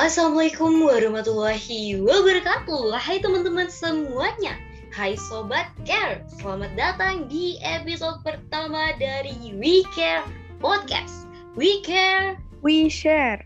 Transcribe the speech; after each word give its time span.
Assalamualaikum 0.00 0.80
warahmatullahi 0.80 2.00
wabarakatuh. 2.00 2.88
Hai 2.96 3.20
teman-teman 3.20 3.68
semuanya. 3.68 4.56
Hai 4.88 5.12
Sobat 5.28 5.68
Care. 5.84 6.24
Selamat 6.40 6.72
datang 6.72 7.28
di 7.28 7.60
episode 7.60 8.16
pertama 8.24 8.96
dari 8.96 9.36
We 9.52 9.84
Care 9.92 10.24
Podcast. 10.56 11.28
We 11.52 11.84
Care. 11.84 12.40
We 12.64 12.88
Share. 12.88 13.44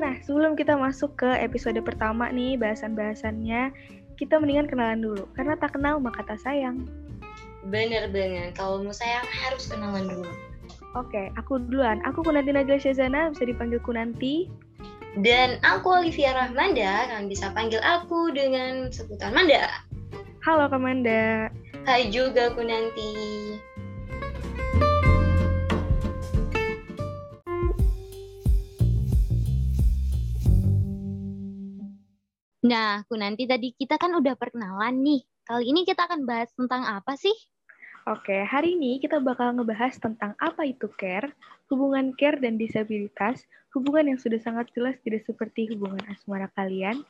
Nah 0.00 0.16
sebelum 0.24 0.56
kita 0.56 0.80
masuk 0.80 1.12
ke 1.20 1.28
episode 1.44 1.76
pertama 1.84 2.32
nih 2.32 2.56
bahasan-bahasannya 2.56 3.76
Kita 4.16 4.40
mendingan 4.40 4.72
kenalan 4.72 5.04
dulu. 5.04 5.28
Karena 5.36 5.60
tak 5.60 5.76
kenal 5.76 6.00
maka 6.00 6.24
tak 6.24 6.40
sayang. 6.40 6.88
Bener 7.68 8.08
banget 8.08 8.56
Kalau 8.56 8.80
mau 8.80 8.96
sayang 8.96 9.28
harus 9.28 9.68
kenalan 9.68 10.08
dulu. 10.08 10.32
Oke, 10.92 11.32
aku 11.40 11.56
duluan. 11.68 12.04
Aku 12.04 12.20
Kunanti 12.20 12.52
Najla 12.52 12.76
Syazana, 12.76 13.32
bisa 13.32 13.48
dipanggil 13.48 13.80
Kunanti. 13.80 14.48
Dan 15.12 15.60
aku 15.60 15.92
Olivia 15.92 16.32
Rahmanda, 16.32 17.04
kalian 17.04 17.28
bisa 17.28 17.52
panggil 17.52 17.84
aku 17.84 18.32
dengan 18.32 18.88
sebutan 18.88 19.36
Manda. 19.36 19.68
Halo 20.40 20.72
Kak 20.72 20.80
Manda. 20.80 21.52
Hai 21.84 22.08
juga 22.08 22.48
Kunanti. 22.56 23.12
Nah, 32.64 33.04
Kunanti 33.04 33.44
tadi 33.44 33.76
kita 33.76 34.00
kan 34.00 34.16
udah 34.16 34.32
perkenalan 34.32 34.96
nih. 35.04 35.20
Kali 35.44 35.76
ini 35.76 35.84
kita 35.84 36.08
akan 36.08 36.24
bahas 36.24 36.48
tentang 36.56 36.88
apa 36.88 37.20
sih? 37.20 37.36
Oke, 38.08 38.48
hari 38.48 38.80
ini 38.80 38.96
kita 38.96 39.20
bakal 39.20 39.60
ngebahas 39.60 39.92
tentang 40.00 40.32
apa 40.40 40.64
itu 40.64 40.88
care, 40.96 41.36
hubungan 41.68 42.16
care 42.18 42.40
dan 42.40 42.56
disabilitas, 42.58 43.44
hubungan 43.72 44.14
yang 44.14 44.20
sudah 44.20 44.38
sangat 44.38 44.68
jelas 44.76 44.96
tidak 45.00 45.24
seperti 45.24 45.72
hubungan 45.72 46.00
asmara 46.12 46.48
kalian. 46.52 47.00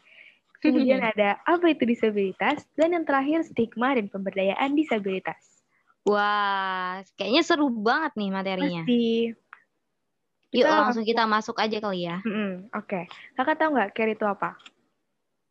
Kemudian 0.63 1.03
ada 1.03 1.43
apa 1.43 1.75
itu 1.75 1.83
disabilitas, 1.83 2.63
dan 2.79 2.95
yang 2.95 3.03
terakhir 3.03 3.43
stigma 3.43 3.99
dan 3.99 4.07
pemberdayaan 4.07 4.79
disabilitas. 4.79 5.67
Wah, 6.07 7.03
kayaknya 7.19 7.43
seru 7.43 7.67
banget 7.67 8.15
nih 8.15 8.31
materinya. 8.31 8.83
Pasti. 8.87 9.07
Yuk 10.55 10.63
Kita 10.63 10.71
langsung 10.71 11.07
kita 11.07 11.27
masuk 11.27 11.59
aja 11.59 11.83
kali 11.83 12.07
ya. 12.07 12.23
Mm-mm, 12.23 12.71
Oke, 12.79 13.11
kakak 13.35 13.59
tahu 13.59 13.75
nggak 13.75 13.91
care 13.91 14.15
itu 14.15 14.23
apa? 14.23 14.55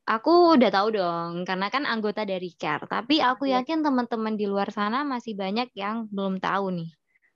Aku 0.09 0.57
udah 0.57 0.73
tahu 0.73 0.97
dong, 0.97 1.45
karena 1.45 1.69
kan 1.69 1.85
anggota 1.85 2.25
dari 2.25 2.49
CARE. 2.57 2.89
Tapi 2.89 3.21
aku 3.21 3.45
Iya. 3.45 3.61
yakin 3.61 3.85
teman-teman 3.85 4.33
di 4.33 4.49
luar 4.49 4.73
sana 4.73 5.05
masih 5.05 5.37
banyak 5.37 5.69
yang 5.77 6.09
belum 6.09 6.41
tahu 6.41 6.73
nih. 6.73 6.89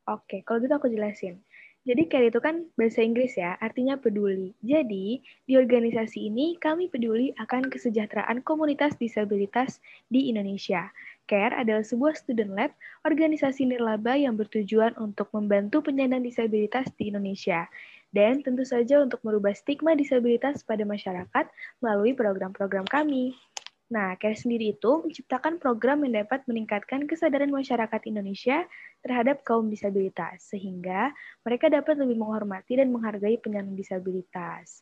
Oke, 0.10 0.42
kalau 0.42 0.60
gitu 0.66 0.74
aku 0.74 0.90
jelasin. 0.90 1.45
Jadi 1.86 2.10
care 2.10 2.34
itu 2.34 2.42
kan 2.42 2.66
bahasa 2.74 3.06
Inggris 3.06 3.38
ya, 3.38 3.62
artinya 3.62 3.94
peduli. 3.94 4.58
Jadi, 4.66 5.22
di 5.46 5.54
organisasi 5.54 6.34
ini 6.34 6.58
kami 6.58 6.90
peduli 6.90 7.30
akan 7.38 7.70
kesejahteraan 7.70 8.42
komunitas 8.42 8.98
disabilitas 8.98 9.78
di 10.10 10.34
Indonesia. 10.34 10.90
CARE 11.30 11.54
adalah 11.54 11.86
sebuah 11.86 12.18
student-led 12.18 12.74
organisasi 13.06 13.70
nirlaba 13.70 14.18
yang 14.18 14.34
bertujuan 14.34 14.98
untuk 14.98 15.30
membantu 15.34 15.86
penyandang 15.86 16.26
disabilitas 16.26 16.90
di 16.98 17.14
Indonesia. 17.14 17.70
Dan 18.10 18.42
tentu 18.42 18.66
saja 18.66 19.06
untuk 19.06 19.22
merubah 19.22 19.54
stigma 19.54 19.94
disabilitas 19.94 20.66
pada 20.66 20.82
masyarakat 20.90 21.46
melalui 21.86 22.18
program-program 22.18 22.90
kami. 22.90 23.38
Nah, 23.86 24.18
CARE 24.18 24.34
sendiri 24.34 24.74
itu 24.74 25.06
menciptakan 25.06 25.62
program 25.62 26.02
yang 26.02 26.26
dapat 26.26 26.42
meningkatkan 26.50 27.06
kesadaran 27.06 27.54
masyarakat 27.54 28.02
Indonesia 28.10 28.66
terhadap 29.06 29.46
kaum 29.46 29.70
disabilitas, 29.70 30.50
sehingga 30.50 31.14
mereka 31.46 31.70
dapat 31.70 32.02
lebih 32.02 32.18
menghormati 32.18 32.82
dan 32.82 32.90
menghargai 32.90 33.38
penyandang 33.38 33.78
disabilitas. 33.78 34.82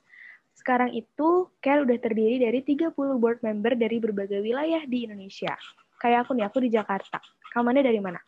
Sekarang 0.55 0.95
itu, 0.95 1.51
CARE 1.59 1.83
udah 1.83 1.99
terdiri 1.99 2.47
dari 2.47 2.63
30 2.63 2.95
board 2.95 3.43
member 3.43 3.75
dari 3.75 3.99
berbagai 3.99 4.39
wilayah 4.39 4.87
di 4.87 5.03
Indonesia. 5.03 5.51
Kayak 5.99 6.23
aku 6.23 6.39
nih, 6.39 6.45
aku 6.47 6.57
di 6.63 6.69
Jakarta. 6.71 7.19
Kamu 7.51 7.75
dari 7.75 7.99
mana? 7.99 8.23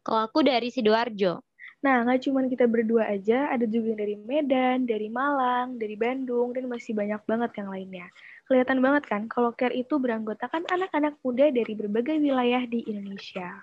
Kalau 0.00 0.24
aku 0.24 0.40
dari 0.40 0.72
Sidoarjo. 0.72 1.44
Nah, 1.84 2.02
nggak 2.02 2.24
cuma 2.24 2.40
kita 2.48 2.64
berdua 2.64 3.06
aja, 3.06 3.52
ada 3.52 3.68
juga 3.68 3.92
yang 3.92 4.00
dari 4.00 4.16
Medan, 4.16 4.78
dari 4.88 5.12
Malang, 5.12 5.76
dari 5.76 5.94
Bandung, 5.94 6.56
dan 6.56 6.66
masih 6.66 6.96
banyak 6.96 7.20
banget 7.28 7.52
yang 7.60 7.68
lainnya. 7.68 8.06
Kelihatan 8.46 8.78
banget 8.78 9.10
kan, 9.10 9.26
kalau 9.26 9.50
CARE 9.58 9.74
itu 9.74 9.98
beranggotakan 9.98 10.70
anak-anak 10.70 11.18
muda 11.26 11.50
dari 11.50 11.74
berbagai 11.74 12.22
wilayah 12.22 12.62
di 12.62 12.86
Indonesia. 12.86 13.58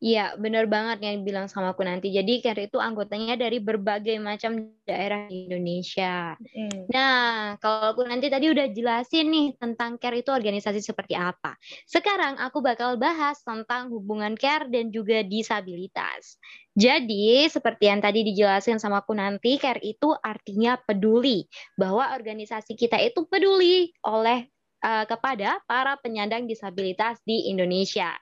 Iya, 0.00 0.32
bener 0.40 0.64
banget 0.64 1.04
yang 1.04 1.28
bilang 1.28 1.44
sama 1.44 1.76
aku 1.76 1.84
nanti. 1.84 2.08
Jadi 2.08 2.40
CARE 2.40 2.72
itu 2.72 2.80
anggotanya 2.80 3.36
dari 3.36 3.60
berbagai 3.60 4.16
macam 4.16 4.72
daerah 4.88 5.28
di 5.28 5.44
Indonesia. 5.44 6.40
Mm. 6.40 6.88
Nah, 6.88 7.60
kalau 7.60 7.92
aku 7.92 8.08
nanti 8.08 8.32
tadi 8.32 8.48
udah 8.48 8.72
jelasin 8.72 9.28
nih 9.28 9.60
tentang 9.60 10.00
CARE 10.00 10.24
itu 10.24 10.32
organisasi 10.32 10.80
seperti 10.80 11.12
apa. 11.12 11.52
Sekarang 11.84 12.40
aku 12.40 12.64
bakal 12.64 12.96
bahas 12.96 13.44
tentang 13.44 13.92
hubungan 13.92 14.40
CARE 14.40 14.72
dan 14.72 14.88
juga 14.88 15.20
disabilitas. 15.20 16.40
Jadi, 16.72 17.44
seperti 17.52 17.92
yang 17.92 18.00
tadi 18.00 18.24
dijelasin 18.24 18.80
sama 18.80 19.04
aku 19.04 19.12
nanti, 19.12 19.60
CARE 19.60 19.84
itu 19.84 20.16
artinya 20.24 20.80
peduli. 20.80 21.44
Bahwa 21.76 22.16
organisasi 22.16 22.72
kita 22.72 22.96
itu 23.04 23.28
peduli 23.28 23.92
oleh 24.08 24.48
uh, 24.84 25.04
kepada 25.08 25.60
para 25.64 25.96
penyandang 26.00 26.44
disabilitas 26.44 27.20
di 27.24 27.48
Indonesia. 27.48 28.12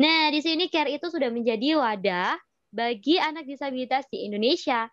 Nah, 0.00 0.32
di 0.32 0.40
sini 0.40 0.68
CARE 0.72 0.96
itu 0.96 1.08
sudah 1.08 1.28
menjadi 1.28 1.80
wadah 1.80 2.36
bagi 2.72 3.20
anak 3.20 3.44
disabilitas 3.44 4.08
di 4.08 4.24
Indonesia 4.24 4.88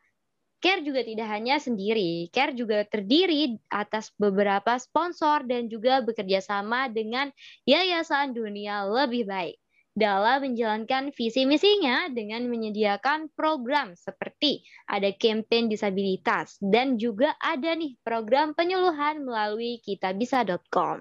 Care 0.59 0.83
juga 0.83 1.07
tidak 1.07 1.31
hanya 1.31 1.55
sendiri, 1.55 2.27
Care 2.35 2.51
juga 2.51 2.83
terdiri 2.83 3.55
atas 3.71 4.11
beberapa 4.19 4.75
sponsor 4.75 5.47
dan 5.47 5.71
juga 5.71 6.03
bekerja 6.03 6.43
sama 6.43 6.91
dengan 6.91 7.31
Yayasan 7.63 8.35
Dunia 8.35 8.83
Lebih 8.83 9.23
Baik 9.23 9.55
dalam 9.95 10.43
menjalankan 10.43 11.15
visi 11.15 11.47
misinya 11.47 12.11
dengan 12.11 12.43
menyediakan 12.51 13.31
program 13.39 13.95
seperti 13.95 14.67
ada 14.91 15.15
campaign 15.15 15.71
disabilitas 15.71 16.59
dan 16.59 16.99
juga 16.99 17.39
ada 17.39 17.71
nih 17.71 17.95
program 18.03 18.51
penyuluhan 18.51 19.23
melalui 19.23 19.79
kitabisa.com. 19.79 20.99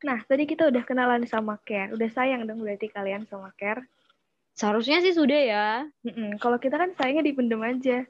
Nah, 0.00 0.24
tadi 0.24 0.48
kita 0.48 0.72
udah 0.72 0.82
kenalan 0.84 1.28
sama 1.28 1.60
Care. 1.64 1.92
Udah 1.92 2.08
sayang 2.08 2.48
dong 2.48 2.64
berarti 2.64 2.88
kalian 2.88 3.28
sama 3.28 3.52
Care. 3.60 3.84
Seharusnya 4.56 5.04
sih 5.04 5.12
sudah 5.12 5.40
ya. 5.40 5.66
Mm-mm. 6.04 6.40
Kalau 6.40 6.56
kita 6.56 6.80
kan 6.80 6.92
sayangnya 6.96 7.24
dipendem 7.24 7.60
aja. 7.60 8.04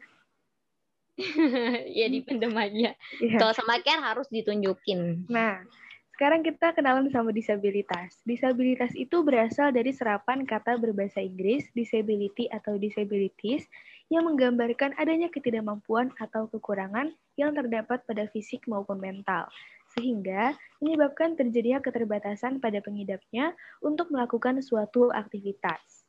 ya 1.98 2.06
dipendem 2.06 2.54
aja. 2.54 2.94
Iya. 3.18 3.38
Kalau 3.38 3.54
sama 3.54 3.82
Care 3.82 4.02
harus 4.02 4.30
ditunjukin. 4.30 5.26
Nah, 5.26 5.66
sekarang 6.14 6.44
kita 6.44 6.76
kenalan 6.76 7.08
sama 7.08 7.32
disabilitas. 7.32 8.20
Disabilitas 8.28 8.92
itu 8.92 9.24
berasal 9.24 9.72
dari 9.72 9.88
serapan 9.88 10.44
kata 10.44 10.76
berbahasa 10.76 11.18
Inggris, 11.18 11.64
disability 11.72 12.44
atau 12.52 12.76
disabilities, 12.76 13.64
yang 14.12 14.26
menggambarkan 14.26 14.92
adanya 15.00 15.32
ketidakmampuan 15.32 16.12
atau 16.18 16.44
kekurangan 16.50 17.14
yang 17.40 17.56
terdapat 17.56 18.04
pada 18.04 18.28
fisik 18.28 18.66
maupun 18.68 19.00
mental. 19.00 19.48
Sehingga 19.96 20.54
menyebabkan 20.78 21.34
terjadinya 21.34 21.82
keterbatasan 21.82 22.62
pada 22.62 22.78
pengidapnya 22.78 23.52
untuk 23.82 24.08
melakukan 24.14 24.62
suatu 24.62 25.10
aktivitas. 25.10 26.06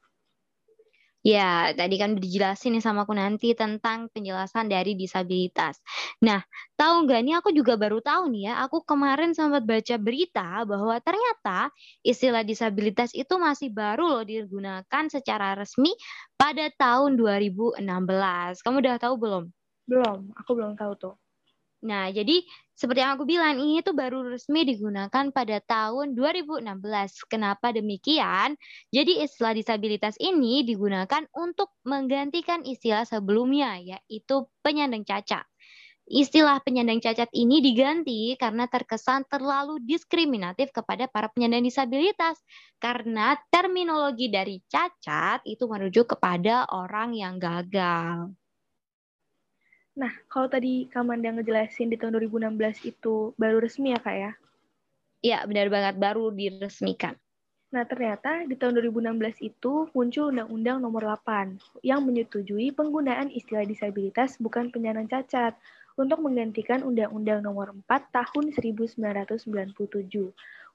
Ya, 1.21 1.69
tadi 1.77 2.01
kan 2.01 2.17
dijelasin 2.17 2.73
nih 2.73 2.81
sama 2.81 3.05
aku 3.05 3.13
nanti 3.13 3.53
tentang 3.53 4.09
penjelasan 4.09 4.65
dari 4.65 4.97
disabilitas. 4.97 5.77
Nah, 6.17 6.41
tahu 6.73 7.05
nggak 7.05 7.21
nih 7.21 7.35
aku 7.37 7.53
juga 7.53 7.77
baru 7.77 8.01
tahu 8.01 8.33
nih 8.33 8.49
ya, 8.49 8.65
aku 8.65 8.81
kemarin 8.81 9.37
sempat 9.37 9.61
baca 9.61 9.95
berita 10.01 10.65
bahwa 10.65 10.97
ternyata 10.97 11.69
istilah 12.01 12.41
disabilitas 12.41 13.13
itu 13.13 13.37
masih 13.37 13.69
baru 13.69 14.17
loh 14.17 14.23
digunakan 14.25 15.03
secara 15.13 15.53
resmi 15.53 15.93
pada 16.33 16.73
tahun 16.73 17.13
2016. 17.13 18.65
Kamu 18.65 18.81
udah 18.81 18.97
tahu 18.97 19.13
belum? 19.21 19.43
Belum, 19.85 20.33
aku 20.33 20.51
belum 20.57 20.73
tahu 20.73 20.93
tuh. 20.97 21.20
Nah, 21.81 22.13
jadi 22.13 22.45
seperti 22.77 23.01
yang 23.01 23.17
aku 23.17 23.25
bilang, 23.25 23.57
ini 23.57 23.81
tuh 23.81 23.93
baru 23.97 24.21
resmi 24.33 24.61
digunakan 24.65 25.25
pada 25.33 25.57
tahun 25.65 26.13
2016. 26.13 27.25
Kenapa 27.25 27.73
demikian? 27.73 28.53
Jadi 28.93 29.21
istilah 29.25 29.53
disabilitas 29.57 30.13
ini 30.21 30.61
digunakan 30.61 31.25
untuk 31.33 31.73
menggantikan 31.85 32.61
istilah 32.65 33.05
sebelumnya, 33.05 33.81
yaitu 33.81 34.45
penyandang 34.61 35.05
cacat. 35.05 35.45
Istilah 36.11 36.59
penyandang 36.65 36.99
cacat 37.01 37.29
ini 37.33 37.61
diganti 37.63 38.35
karena 38.35 38.67
terkesan 38.67 39.25
terlalu 39.31 39.79
diskriminatif 39.85 40.73
kepada 40.73 41.07
para 41.09 41.29
penyandang 41.33 41.65
disabilitas. 41.65 42.37
Karena 42.81 43.37
terminologi 43.53 44.27
dari 44.29 44.61
cacat 44.69 45.45
itu 45.49 45.63
merujuk 45.69 46.13
kepada 46.17 46.67
orang 46.69 47.15
yang 47.15 47.37
gagal. 47.41 48.40
Nah, 49.91 50.11
kalau 50.31 50.47
tadi 50.47 50.87
Kamanda 50.87 51.35
ngejelasin 51.35 51.91
di 51.91 51.99
tahun 51.99 52.15
2016 52.15 52.87
itu 52.87 53.35
baru 53.35 53.59
resmi 53.59 53.91
ya, 53.91 53.99
Kak 53.99 54.15
ya? 54.15 54.31
Iya, 55.21 55.39
benar 55.45 55.67
banget 55.67 55.95
baru 55.99 56.31
diresmikan. 56.31 57.19
Nah, 57.71 57.87
ternyata 57.87 58.43
di 58.47 58.59
tahun 58.59 58.83
2016 58.83 59.39
itu 59.47 59.87
muncul 59.95 60.31
Undang-Undang 60.31 60.83
Nomor 60.83 61.07
8 61.23 61.55
yang 61.87 62.03
menyetujui 62.03 62.75
penggunaan 62.75 63.31
istilah 63.31 63.63
disabilitas 63.63 64.35
bukan 64.43 64.67
penyandang 64.75 65.07
cacat 65.07 65.55
untuk 65.95 66.19
menggantikan 66.19 66.83
Undang-Undang 66.83 67.43
Nomor 67.47 67.71
4 67.87 68.11
Tahun 68.11 68.45
1997 68.51 69.47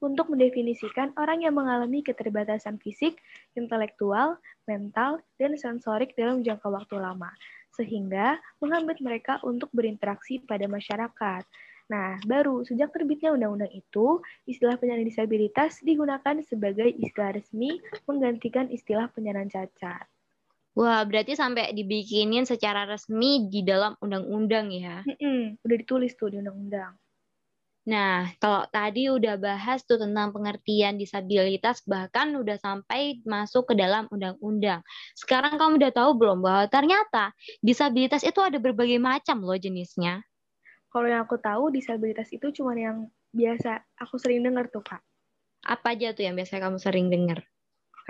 untuk 0.00 0.26
mendefinisikan 0.28 1.12
orang 1.16 1.44
yang 1.44 1.56
mengalami 1.56 2.04
keterbatasan 2.04 2.80
fisik, 2.80 3.20
intelektual, 3.56 4.40
mental, 4.68 5.20
dan 5.40 5.56
sensorik 5.56 6.12
dalam 6.16 6.44
jangka 6.44 6.68
waktu 6.68 7.00
lama, 7.00 7.32
sehingga 7.76 8.40
menghambat 8.64 8.98
mereka 9.04 9.36
untuk 9.44 9.68
berinteraksi 9.76 10.40
pada 10.40 10.64
masyarakat. 10.64 11.44
Nah, 11.86 12.18
baru 12.26 12.66
sejak 12.66 12.90
terbitnya 12.90 13.30
undang-undang 13.30 13.70
itu, 13.70 14.18
istilah 14.48 14.74
penyandang 14.74 15.06
disabilitas 15.06 15.78
digunakan 15.86 16.42
sebagai 16.42 16.90
istilah 16.98 17.36
resmi 17.38 17.78
menggantikan 18.10 18.66
istilah 18.74 19.06
penyandang 19.14 19.46
cacat. 19.52 20.02
Wah, 20.76 21.00
berarti 21.08 21.32
sampai 21.38 21.72
dibikinin 21.72 22.44
secara 22.44 22.84
resmi 22.84 23.48
di 23.48 23.64
dalam 23.64 23.96
undang-undang 24.02 24.68
ya? 24.74 25.00
Mm-mm, 25.08 25.62
udah 25.64 25.76
ditulis 25.78 26.12
tuh 26.18 26.34
di 26.34 26.42
undang-undang. 26.42 26.92
Nah, 27.86 28.34
kalau 28.42 28.66
tadi 28.66 29.06
udah 29.06 29.38
bahas 29.38 29.86
tuh 29.86 29.94
tentang 30.02 30.34
pengertian 30.34 30.98
disabilitas, 30.98 31.86
bahkan 31.86 32.34
udah 32.34 32.58
sampai 32.58 33.22
masuk 33.22 33.70
ke 33.70 33.74
dalam 33.78 34.10
undang-undang. 34.10 34.82
Sekarang 35.14 35.54
kamu 35.54 35.78
udah 35.78 35.92
tahu 35.94 36.18
belum 36.18 36.42
bahwa 36.42 36.66
ternyata 36.66 37.30
disabilitas 37.62 38.26
itu 38.26 38.42
ada 38.42 38.58
berbagai 38.58 38.98
macam 38.98 39.38
loh 39.38 39.54
jenisnya. 39.54 40.26
Kalau 40.90 41.06
yang 41.06 41.22
aku 41.22 41.38
tahu 41.38 41.70
disabilitas 41.70 42.26
itu 42.34 42.50
cuma 42.58 42.74
yang 42.74 43.06
biasa 43.30 43.86
aku 44.02 44.18
sering 44.18 44.42
dengar 44.42 44.66
tuh 44.66 44.82
kak. 44.82 44.98
Apa 45.62 45.94
aja 45.94 46.10
tuh 46.10 46.26
yang 46.26 46.34
biasa 46.34 46.58
kamu 46.58 46.82
sering 46.82 47.06
dengar? 47.06 47.46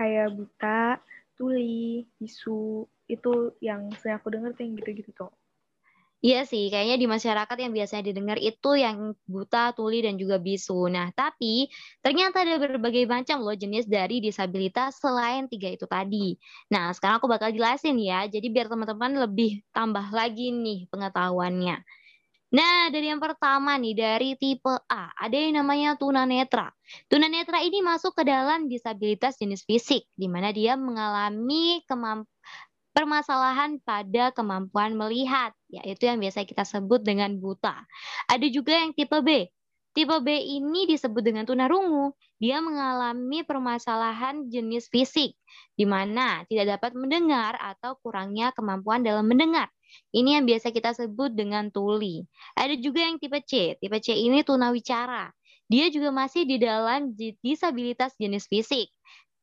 Kayak 0.01 0.33
buta, 0.33 0.97
tuli, 1.37 2.09
bisu, 2.17 2.89
itu 3.05 3.53
yang 3.61 3.93
sering 4.01 4.17
aku 4.17 4.33
dengar 4.33 4.57
tuh 4.57 4.65
yang 4.65 4.73
gitu-gitu 4.73 5.13
tuh. 5.13 5.29
Iya 6.25 6.49
sih, 6.49 6.73
kayaknya 6.73 6.97
di 6.97 7.05
masyarakat 7.05 7.57
yang 7.61 7.71
biasanya 7.77 8.03
didengar 8.09 8.41
itu 8.41 8.73
yang 8.73 9.13
buta, 9.29 9.69
tuli, 9.77 10.01
dan 10.01 10.17
juga 10.17 10.41
bisu. 10.41 10.89
Nah, 10.89 11.13
tapi 11.13 11.69
ternyata 12.01 12.41
ada 12.41 12.57
berbagai 12.57 13.05
macam 13.05 13.45
loh 13.45 13.53
jenis 13.53 13.85
dari 13.85 14.17
disabilitas 14.17 14.97
selain 14.97 15.45
tiga 15.45 15.69
itu 15.69 15.85
tadi. 15.85 16.33
Nah, 16.73 16.89
sekarang 16.97 17.21
aku 17.21 17.29
bakal 17.29 17.53
jelasin 17.53 18.01
ya, 18.01 18.25
jadi 18.25 18.49
biar 18.49 18.65
teman-teman 18.65 19.13
lebih 19.29 19.61
tambah 19.69 20.09
lagi 20.09 20.49
nih 20.49 20.89
pengetahuannya. 20.89 21.85
Nah, 22.47 22.87
dari 22.95 23.11
yang 23.11 23.19
pertama 23.19 23.75
nih, 23.75 23.93
dari 23.93 24.29
tipe 24.39 24.71
A, 24.87 25.11
ada 25.19 25.35
yang 25.35 25.59
namanya 25.59 25.99
tunanetra. 25.99 26.71
Tunanetra 27.11 27.59
ini 27.59 27.83
masuk 27.83 28.15
ke 28.15 28.23
dalam 28.23 28.71
disabilitas 28.71 29.35
jenis 29.35 29.67
fisik, 29.67 30.07
di 30.15 30.31
mana 30.31 30.55
dia 30.55 30.79
mengalami 30.79 31.83
kemampuan 31.85 32.36
permasalahan 32.97 33.77
pada 33.85 34.33
kemampuan 34.33 34.97
melihat, 34.97 35.53
yaitu 35.69 36.09
yang 36.09 36.17
biasa 36.17 36.49
kita 36.49 36.65
sebut 36.65 37.05
dengan 37.05 37.37
buta. 37.37 37.85
Ada 38.25 38.49
juga 38.49 38.73
yang 38.73 38.97
tipe 38.97 39.21
B. 39.21 39.53
Tipe 39.93 40.17
B 40.25 40.33
ini 40.33 40.89
disebut 40.89 41.21
dengan 41.21 41.45
tunarungu. 41.45 42.17
Dia 42.41 42.57
mengalami 42.57 43.45
permasalahan 43.45 44.49
jenis 44.49 44.89
fisik, 44.89 45.37
di 45.77 45.85
mana 45.85 46.41
tidak 46.49 46.81
dapat 46.81 46.97
mendengar 46.97 47.53
atau 47.61 48.01
kurangnya 48.01 48.49
kemampuan 48.57 49.05
dalam 49.05 49.29
mendengar. 49.29 49.69
Ini 50.09 50.41
yang 50.41 50.49
biasa 50.49 50.73
kita 50.73 50.97
sebut 50.97 51.37
dengan 51.37 51.69
tuli. 51.69 52.25
Ada 52.57 52.81
juga 52.81 53.05
yang 53.05 53.21
tipe 53.21 53.37
C. 53.45 53.77
Tipe 53.77 53.97
C 54.01 54.17
ini 54.17 54.41
tunawicara. 54.41 55.29
Dia 55.69 55.93
juga 55.93 56.09
masih 56.09 56.49
di 56.49 56.57
dalam 56.57 57.13
disabilitas 57.45 58.17
jenis 58.17 58.49
fisik 58.49 58.89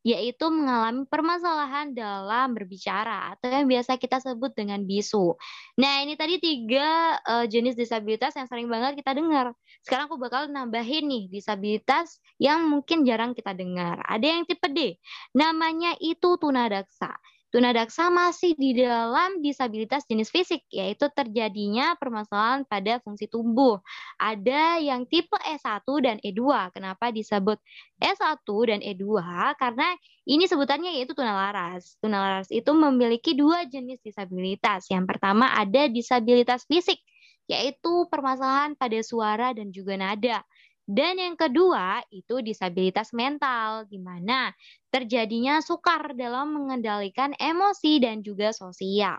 yaitu 0.04 0.52
mengalami 0.52 1.08
permasalahan 1.08 1.96
dalam 1.96 2.52
berbicara 2.52 3.32
atau 3.32 3.48
yang 3.48 3.64
biasa 3.64 3.96
kita 3.96 4.20
sebut 4.20 4.52
dengan 4.52 4.84
bisu. 4.84 5.32
Nah, 5.80 6.04
ini 6.04 6.12
tadi 6.14 6.36
tiga 6.36 7.16
uh, 7.24 7.48
jenis 7.48 7.72
disabilitas 7.72 8.36
yang 8.36 8.44
sering 8.44 8.68
banget 8.68 9.00
kita 9.00 9.16
dengar. 9.16 9.56
Sekarang 9.80 10.12
aku 10.12 10.20
bakal 10.20 10.52
nambahin 10.52 11.08
nih 11.08 11.32
disabilitas 11.32 12.20
yang 12.36 12.68
mungkin 12.68 13.08
jarang 13.08 13.32
kita 13.32 13.56
dengar. 13.56 13.96
Ada 14.04 14.26
yang 14.36 14.44
tipe 14.44 14.68
D, 14.68 15.00
namanya 15.32 15.96
itu 15.96 16.36
tunadaksa. 16.36 17.16
Tunadaksa 17.54 18.10
masih 18.10 18.58
di 18.58 18.74
dalam 18.82 19.38
disabilitas 19.38 20.02
jenis 20.10 20.26
fisik, 20.26 20.66
yaitu 20.74 21.06
terjadinya 21.14 21.94
permasalahan 22.02 22.66
pada 22.66 22.98
fungsi 22.98 23.30
tubuh. 23.30 23.78
Ada 24.18 24.82
yang 24.82 25.06
tipe 25.06 25.38
E1 25.38 25.86
dan 26.02 26.18
E2. 26.18 26.42
Kenapa 26.74 27.14
disebut 27.14 27.62
E1 28.02 28.42
dan 28.42 28.82
E2? 28.82 29.06
Karena 29.54 29.86
ini 30.26 30.50
sebutannya 30.50 30.98
yaitu 30.98 31.14
tunalaras. 31.14 31.94
Tunalaras 32.02 32.50
itu 32.50 32.74
memiliki 32.74 33.38
dua 33.38 33.70
jenis 33.70 34.02
disabilitas. 34.02 34.90
Yang 34.90 35.14
pertama 35.14 35.54
ada 35.54 35.86
disabilitas 35.86 36.66
fisik, 36.66 36.98
yaitu 37.46 38.10
permasalahan 38.10 38.74
pada 38.74 38.98
suara 39.06 39.54
dan 39.54 39.70
juga 39.70 39.94
nada. 39.94 40.42
Dan 40.84 41.16
yang 41.16 41.32
kedua 41.32 42.04
itu 42.12 42.44
disabilitas 42.44 43.08
mental, 43.16 43.88
di 43.88 43.96
mana 43.96 44.52
terjadinya 44.94 45.58
sukar 45.58 46.14
dalam 46.14 46.54
mengendalikan 46.54 47.34
emosi 47.34 47.98
dan 47.98 48.22
juga 48.22 48.54
sosial. 48.54 49.18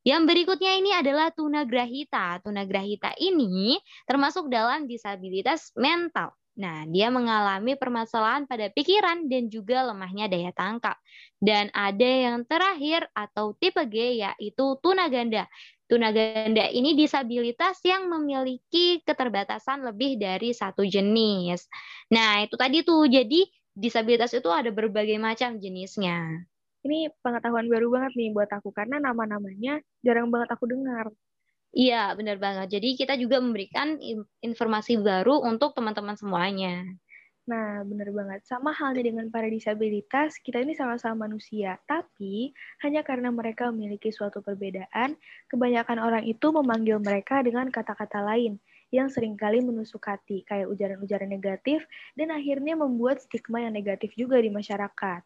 Yang 0.00 0.22
berikutnya 0.32 0.80
ini 0.80 0.96
adalah 0.96 1.28
tunagrahita. 1.28 2.40
Tunagrahita 2.40 3.20
ini 3.20 3.76
termasuk 4.08 4.48
dalam 4.48 4.88
disabilitas 4.88 5.76
mental. 5.76 6.32
Nah, 6.56 6.88
dia 6.88 7.12
mengalami 7.12 7.76
permasalahan 7.76 8.48
pada 8.48 8.72
pikiran 8.72 9.28
dan 9.28 9.52
juga 9.52 9.84
lemahnya 9.92 10.28
daya 10.32 10.56
tangkap. 10.56 10.96
Dan 11.36 11.68
ada 11.76 12.04
yang 12.04 12.48
terakhir 12.48 13.12
atau 13.12 13.52
tipe 13.60 13.80
G 13.92 14.24
yaitu 14.24 14.76
tunaganda. 14.80 15.44
Tunaganda 15.84 16.64
ini 16.72 16.96
disabilitas 16.96 17.80
yang 17.84 18.08
memiliki 18.08 19.04
keterbatasan 19.04 19.84
lebih 19.84 20.16
dari 20.16 20.56
satu 20.56 20.80
jenis. 20.80 21.68
Nah, 22.08 22.44
itu 22.44 22.56
tadi 22.56 22.80
tuh. 22.84 23.04
Jadi, 23.04 23.44
disabilitas 23.74 24.34
itu 24.34 24.48
ada 24.50 24.68
berbagai 24.72 25.16
macam 25.20 25.56
jenisnya. 25.58 26.46
Ini 26.80 27.12
pengetahuan 27.20 27.68
baru 27.68 27.92
banget 27.92 28.16
nih 28.16 28.32
buat 28.32 28.48
aku 28.48 28.72
karena 28.72 28.96
nama-namanya 28.98 29.84
jarang 30.00 30.32
banget 30.32 30.48
aku 30.52 30.64
dengar. 30.64 31.12
Iya, 31.70 32.18
benar 32.18 32.42
banget. 32.42 32.66
Jadi 32.80 32.98
kita 32.98 33.14
juga 33.14 33.38
memberikan 33.38 33.94
informasi 34.42 34.98
baru 34.98 35.38
untuk 35.44 35.70
teman-teman 35.76 36.18
semuanya. 36.18 36.82
Nah, 37.46 37.82
benar 37.86 38.10
banget. 38.10 38.40
Sama 38.46 38.70
halnya 38.74 39.06
dengan 39.06 39.26
para 39.30 39.46
disabilitas, 39.46 40.38
kita 40.42 40.62
ini 40.62 40.74
sama-sama 40.74 41.26
manusia. 41.26 41.78
Tapi, 41.86 42.54
hanya 42.82 43.02
karena 43.06 43.30
mereka 43.30 43.70
memiliki 43.70 44.10
suatu 44.10 44.42
perbedaan, 44.42 45.14
kebanyakan 45.50 45.98
orang 45.98 46.24
itu 46.26 46.46
memanggil 46.50 46.98
mereka 46.98 47.42
dengan 47.42 47.70
kata-kata 47.70 48.22
lain 48.22 48.58
yang 48.90 49.08
sering 49.08 49.38
kali 49.38 49.62
menusuk 49.62 50.02
hati, 50.06 50.42
kayak 50.46 50.70
ujaran-ujaran 50.70 51.30
negatif, 51.30 51.86
dan 52.18 52.34
akhirnya 52.34 52.74
membuat 52.74 53.22
stigma 53.22 53.62
yang 53.62 53.74
negatif 53.74 54.14
juga 54.18 54.38
di 54.42 54.50
masyarakat. 54.50 55.22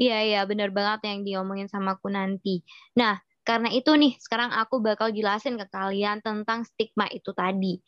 Iya, 0.00 0.18
iya, 0.28 0.40
benar 0.48 0.72
banget 0.72 1.00
yang 1.08 1.20
diomongin 1.28 1.68
sama 1.68 1.96
aku 1.96 2.08
nanti. 2.08 2.64
Nah, 2.96 3.20
karena 3.44 3.68
itu 3.72 3.92
nih, 3.96 4.16
sekarang 4.20 4.50
aku 4.52 4.80
bakal 4.80 5.12
jelasin 5.12 5.60
ke 5.60 5.66
kalian 5.68 6.24
tentang 6.24 6.64
stigma 6.64 7.06
itu 7.12 7.30
tadi. 7.36 7.80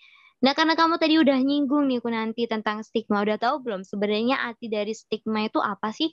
Nah, 0.42 0.52
karena 0.58 0.74
kamu 0.74 0.98
tadi 0.98 1.14
udah 1.22 1.38
nyinggung 1.38 1.86
nih, 1.88 2.02
nanti 2.12 2.42
tentang 2.50 2.82
stigma. 2.82 3.22
Udah 3.22 3.38
tahu 3.38 3.62
belum 3.64 3.82
sebenarnya 3.86 4.42
arti 4.42 4.66
dari 4.68 4.92
stigma 4.92 5.46
itu 5.48 5.62
apa 5.62 5.94
sih? 5.94 6.10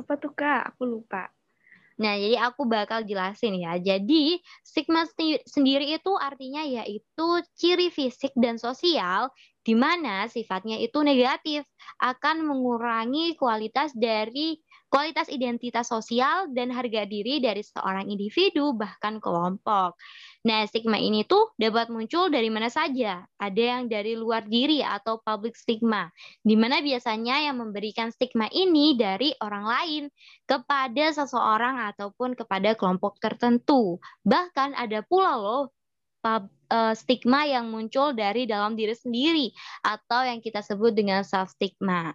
Apa 0.00 0.16
tuh, 0.16 0.32
Kak? 0.32 0.74
Aku 0.74 0.82
lupa. 0.88 1.28
Nah, 2.00 2.16
jadi 2.16 2.36
aku 2.48 2.64
bakal 2.64 3.04
jelasin 3.04 3.60
ya. 3.60 3.76
Jadi, 3.76 4.40
stigma 4.64 5.04
sendiri 5.44 5.92
itu 5.92 6.12
artinya 6.16 6.64
yaitu 6.64 7.28
ciri 7.60 7.92
fisik 7.92 8.32
dan 8.40 8.56
sosial 8.56 9.28
di 9.60 9.76
mana 9.76 10.24
sifatnya 10.24 10.80
itu 10.80 11.04
negatif, 11.04 11.68
akan 12.00 12.48
mengurangi 12.48 13.36
kualitas 13.36 13.92
dari 13.92 14.56
kualitas 14.90 15.30
identitas 15.30 15.86
sosial 15.86 16.50
dan 16.50 16.74
harga 16.74 17.06
diri 17.06 17.38
dari 17.38 17.62
seorang 17.62 18.10
individu 18.10 18.74
bahkan 18.74 19.22
kelompok. 19.22 19.94
Nah, 20.42 20.66
stigma 20.66 20.98
ini 20.98 21.22
tuh 21.22 21.54
dapat 21.54 21.94
muncul 21.94 22.26
dari 22.26 22.50
mana 22.50 22.66
saja. 22.66 23.22
Ada 23.38 23.62
yang 23.78 23.82
dari 23.86 24.18
luar 24.18 24.50
diri 24.50 24.82
atau 24.82 25.22
public 25.22 25.54
stigma, 25.54 26.10
di 26.42 26.58
mana 26.58 26.82
biasanya 26.82 27.46
yang 27.46 27.62
memberikan 27.62 28.10
stigma 28.10 28.50
ini 28.50 28.98
dari 28.98 29.30
orang 29.38 29.64
lain 29.64 30.04
kepada 30.50 31.14
seseorang 31.14 31.86
ataupun 31.94 32.34
kepada 32.34 32.74
kelompok 32.74 33.22
tertentu. 33.22 34.02
Bahkan 34.26 34.74
ada 34.74 35.06
pula 35.06 35.38
loh 35.38 35.70
eh, 36.26 36.94
stigma 36.98 37.46
yang 37.46 37.70
muncul 37.70 38.10
dari 38.10 38.44
dalam 38.50 38.74
diri 38.74 38.98
sendiri 38.98 39.54
atau 39.86 40.26
yang 40.26 40.42
kita 40.42 40.66
sebut 40.66 40.90
dengan 40.98 41.22
self 41.22 41.54
stigma. 41.54 42.10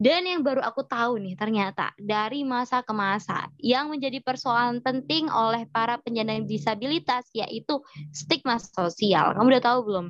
Dan 0.00 0.24
yang 0.24 0.40
baru 0.40 0.64
aku 0.64 0.88
tahu 0.88 1.20
nih 1.20 1.36
ternyata 1.36 1.92
dari 2.00 2.40
masa 2.40 2.80
ke 2.80 2.88
masa 2.96 3.52
yang 3.60 3.92
menjadi 3.92 4.24
persoalan 4.24 4.80
penting 4.80 5.28
oleh 5.28 5.68
para 5.68 6.00
penyandang 6.00 6.48
disabilitas 6.48 7.28
yaitu 7.36 7.84
stigma 8.08 8.56
sosial. 8.56 9.36
Kamu 9.36 9.52
udah 9.52 9.60
tahu 9.60 9.78
belum? 9.84 10.06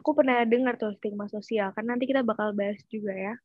Aku 0.00 0.16
pernah 0.16 0.40
dengar 0.48 0.80
tuh 0.80 0.96
stigma 0.96 1.28
sosial, 1.28 1.76
kan 1.76 1.84
nanti 1.84 2.08
kita 2.08 2.24
bakal 2.24 2.56
bahas 2.56 2.80
juga 2.88 3.12
ya. 3.12 3.36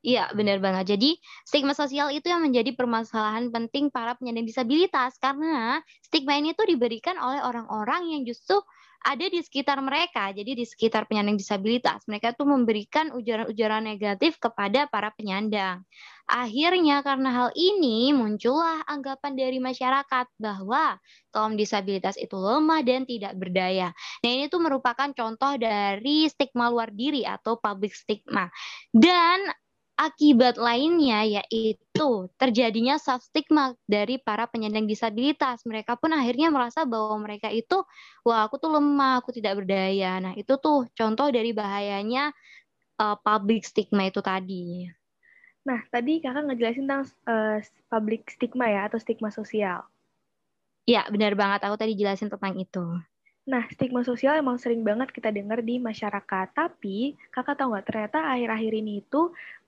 Iya, 0.00 0.30
benar 0.32 0.62
banget. 0.62 0.96
Jadi, 0.96 1.20
stigma 1.42 1.76
sosial 1.76 2.08
itu 2.14 2.30
yang 2.30 2.40
menjadi 2.40 2.72
permasalahan 2.72 3.52
penting 3.52 3.92
para 3.92 4.16
penyandang 4.16 4.48
disabilitas 4.48 5.20
karena 5.20 5.84
stigma 6.00 6.38
ini 6.38 6.56
tuh 6.56 6.64
diberikan 6.64 7.20
oleh 7.20 7.44
orang-orang 7.44 8.14
yang 8.16 8.22
justru 8.24 8.56
ada 9.04 9.26
di 9.30 9.38
sekitar 9.38 9.78
mereka. 9.78 10.34
Jadi 10.34 10.58
di 10.58 10.64
sekitar 10.66 11.06
penyandang 11.06 11.38
disabilitas, 11.38 12.02
mereka 12.10 12.34
tuh 12.34 12.50
memberikan 12.50 13.14
ujaran-ujaran 13.14 13.86
negatif 13.86 14.36
kepada 14.42 14.90
para 14.90 15.14
penyandang. 15.14 15.86
Akhirnya 16.28 17.00
karena 17.00 17.32
hal 17.32 17.50
ini 17.56 18.12
muncullah 18.12 18.84
anggapan 18.84 19.32
dari 19.32 19.58
masyarakat 19.64 20.28
bahwa 20.36 21.00
kaum 21.32 21.56
disabilitas 21.56 22.20
itu 22.20 22.36
lemah 22.36 22.84
dan 22.84 23.08
tidak 23.08 23.32
berdaya. 23.32 23.96
Nah, 24.20 24.28
ini 24.28 24.52
tuh 24.52 24.60
merupakan 24.60 25.08
contoh 25.16 25.56
dari 25.56 26.28
stigma 26.28 26.68
luar 26.68 26.92
diri 26.92 27.24
atau 27.24 27.56
public 27.56 27.96
stigma. 27.96 28.52
Dan 28.92 29.48
Akibat 29.98 30.62
lainnya 30.62 31.26
yaitu 31.26 32.30
terjadinya 32.38 33.02
self 33.02 33.26
stigma 33.26 33.74
dari 33.82 34.22
para 34.22 34.46
penyandang 34.46 34.86
disabilitas. 34.86 35.66
Mereka 35.66 35.98
pun 35.98 36.14
akhirnya 36.14 36.54
merasa 36.54 36.86
bahwa 36.86 37.18
mereka 37.18 37.50
itu, 37.50 37.82
wah 38.22 38.46
aku 38.46 38.62
tuh 38.62 38.78
lemah, 38.78 39.18
aku 39.18 39.34
tidak 39.34 39.58
berdaya. 39.58 40.22
Nah 40.22 40.38
itu 40.38 40.54
tuh 40.62 40.86
contoh 40.94 41.26
dari 41.34 41.50
bahayanya 41.50 42.30
uh, 43.02 43.18
public 43.18 43.66
stigma 43.66 44.06
itu 44.06 44.22
tadi. 44.22 44.86
Nah 45.66 45.82
tadi 45.90 46.22
kakak 46.22 46.46
ngejelasin 46.46 46.86
tentang 46.86 47.02
uh, 47.26 47.58
public 47.90 48.30
stigma 48.30 48.70
ya 48.70 48.86
atau 48.86 49.02
stigma 49.02 49.34
sosial. 49.34 49.82
Ya 50.86 51.04
benar 51.10 51.34
banget, 51.34 51.66
aku 51.66 51.74
tadi 51.74 51.98
jelasin 51.98 52.30
tentang 52.30 52.54
itu. 52.54 52.86
Nah, 53.52 53.64
stigma 53.74 54.02
sosial 54.10 54.34
emang 54.42 54.58
sering 54.62 54.82
banget 54.88 55.08
kita 55.16 55.30
dengar 55.38 55.58
di 55.68 55.74
masyarakat. 55.88 56.46
Tapi, 56.60 56.98
kakak 57.34 57.56
tahu 57.58 57.68
nggak, 57.72 57.86
ternyata 57.88 58.18
akhir-akhir 58.34 58.72
ini 58.82 58.92
itu 59.04 59.20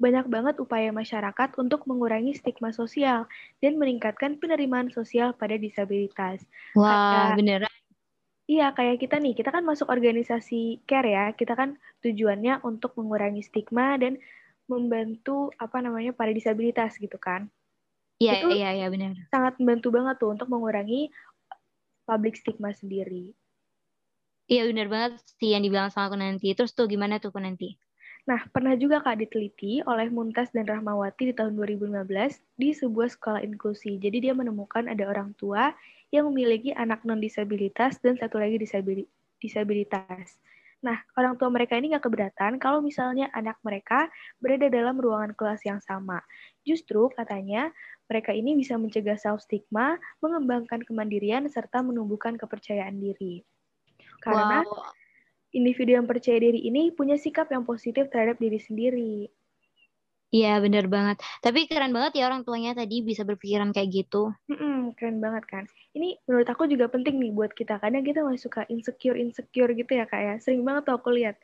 banyak 0.04 0.26
banget 0.34 0.54
upaya 0.64 0.90
masyarakat 1.00 1.48
untuk 1.62 1.80
mengurangi 1.88 2.32
stigma 2.40 2.70
sosial 2.80 3.20
dan 3.62 3.72
meningkatkan 3.80 4.36
penerimaan 4.42 4.88
sosial 4.92 5.28
pada 5.40 5.56
disabilitas. 5.56 6.44
Wah, 6.74 7.32
kayak, 7.34 7.36
beneran? 7.36 7.70
Iya, 8.48 8.72
kayak 8.76 8.96
kita 9.02 9.16
nih, 9.24 9.34
kita 9.38 9.50
kan 9.56 9.64
masuk 9.68 9.88
organisasi 9.92 10.84
CARE 10.88 11.10
ya. 11.12 11.26
Kita 11.36 11.52
kan 11.60 11.76
tujuannya 12.04 12.64
untuk 12.64 12.96
mengurangi 12.98 13.42
stigma 13.44 13.96
dan 14.00 14.16
membantu 14.70 15.50
apa 15.60 15.78
namanya 15.84 16.12
para 16.16 16.30
disabilitas 16.32 16.96
gitu 17.02 17.18
kan. 17.20 17.50
Iya, 18.20 18.36
iya, 18.52 18.68
iya, 18.76 18.86
benar. 18.92 19.30
Sangat 19.32 19.58
membantu 19.60 19.88
banget 19.96 20.16
tuh 20.22 20.30
untuk 20.34 20.48
mengurangi 20.52 21.10
public 22.08 22.34
stigma 22.40 22.70
sendiri. 22.76 23.34
Iya 24.50 24.66
benar 24.66 24.88
banget 24.90 25.12
sih 25.38 25.54
yang 25.54 25.62
dibilang 25.62 25.94
sama 25.94 26.10
aku 26.10 26.16
nanti. 26.18 26.50
Terus 26.58 26.74
tuh 26.74 26.90
gimana 26.90 27.22
tuh 27.22 27.30
aku 27.30 27.38
nanti? 27.38 27.78
Nah, 28.28 28.40
pernah 28.50 28.74
juga 28.74 28.98
Kak 28.98 29.22
diteliti 29.22 29.80
oleh 29.86 30.10
Muntas 30.10 30.50
dan 30.50 30.66
Rahmawati 30.66 31.30
di 31.30 31.34
tahun 31.38 31.54
2015 31.54 32.42
di 32.58 32.74
sebuah 32.74 33.08
sekolah 33.14 33.40
inklusi. 33.46 33.96
Jadi 34.02 34.26
dia 34.28 34.34
menemukan 34.34 34.90
ada 34.90 35.06
orang 35.06 35.32
tua 35.38 35.72
yang 36.10 36.28
memiliki 36.28 36.74
anak 36.74 37.06
non-disabilitas 37.06 38.02
dan 38.02 38.18
satu 38.18 38.42
lagi 38.42 38.58
disabilitas. 39.38 40.26
Nah, 40.82 40.98
orang 41.14 41.38
tua 41.38 41.48
mereka 41.52 41.78
ini 41.78 41.94
nggak 41.94 42.04
keberatan 42.10 42.58
kalau 42.58 42.82
misalnya 42.82 43.30
anak 43.36 43.56
mereka 43.62 44.10
berada 44.42 44.66
dalam 44.66 44.98
ruangan 44.98 45.32
kelas 45.38 45.62
yang 45.62 45.78
sama. 45.78 46.18
Justru 46.66 47.06
katanya 47.14 47.70
mereka 48.10 48.34
ini 48.34 48.58
bisa 48.58 48.74
mencegah 48.74 49.14
self-stigma, 49.14 49.96
mengembangkan 50.18 50.82
kemandirian, 50.82 51.46
serta 51.46 51.86
menumbuhkan 51.86 52.34
kepercayaan 52.34 52.98
diri. 52.98 53.46
Karena 54.20 54.62
wow. 54.62 54.92
individu 55.50 55.96
yang 55.98 56.06
percaya 56.06 56.38
diri 56.38 56.60
ini 56.62 56.94
punya 56.94 57.18
sikap 57.18 57.50
yang 57.50 57.66
positif 57.66 58.06
terhadap 58.12 58.38
diri 58.38 58.60
sendiri. 58.62 59.32
Iya 60.30 60.62
benar 60.62 60.86
banget. 60.86 61.18
Tapi 61.42 61.66
keren 61.66 61.90
banget 61.90 62.22
ya 62.22 62.30
orang 62.30 62.46
tuanya 62.46 62.70
tadi 62.70 63.02
bisa 63.02 63.26
berpikiran 63.26 63.74
kayak 63.74 63.90
gitu. 63.90 64.30
Mm-mm, 64.46 64.94
keren 64.94 65.18
banget 65.18 65.44
kan. 65.50 65.64
Ini 65.90 66.22
menurut 66.30 66.46
aku 66.46 66.70
juga 66.70 66.86
penting 66.86 67.18
nih 67.18 67.34
buat 67.34 67.50
kita. 67.50 67.82
Kadang 67.82 68.06
kita 68.06 68.22
masih 68.22 68.46
suka 68.46 68.62
insecure 68.70 69.18
insecure 69.18 69.74
gitu 69.74 69.90
ya 69.90 70.06
kak 70.06 70.22
ya. 70.22 70.34
Sering 70.38 70.62
banget 70.62 70.86
tuh 70.86 70.94
aku 70.94 71.10
lihat. 71.10 71.34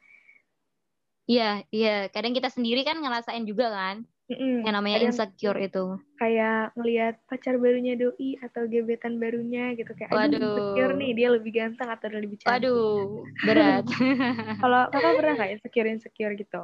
Iya 1.26 1.66
iya. 1.74 2.06
Kadang 2.14 2.30
kita 2.30 2.46
sendiri 2.54 2.86
kan 2.86 3.02
ngerasain 3.02 3.42
juga 3.42 3.66
kan. 3.74 4.06
Mm-mm. 4.26 4.66
Yang 4.66 4.74
namanya 4.74 4.96
Kadang 4.98 5.10
insecure 5.14 5.58
itu. 5.62 5.84
Kayak 6.16 6.60
ngelihat 6.74 7.14
pacar 7.28 7.54
barunya 7.60 7.94
doi 7.94 8.30
atau 8.40 8.62
gebetan 8.66 9.20
barunya 9.20 9.76
gitu 9.76 9.92
kayak 9.92 10.10
Waduh. 10.10 10.40
insecure 10.40 10.92
nih 10.96 11.10
dia 11.14 11.28
lebih 11.30 11.52
ganteng 11.54 11.88
atau 11.92 12.06
lebih 12.10 12.40
cantik. 12.40 12.50
Waduh, 12.50 13.22
berat. 13.44 13.84
Kalau 14.62 14.82
kakak 14.90 15.12
pernah 15.20 15.34
nggak 15.38 15.50
insecure 15.60 15.88
insecure 15.92 16.34
gitu? 16.34 16.62